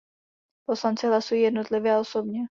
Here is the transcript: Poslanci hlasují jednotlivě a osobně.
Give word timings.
Poslanci 0.65 1.07
hlasují 1.07 1.41
jednotlivě 1.41 1.95
a 1.95 1.99
osobně. 1.99 2.41